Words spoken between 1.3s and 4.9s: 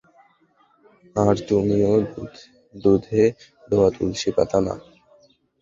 তুমিও দুধে ধোয়া তুলসি পাতা না।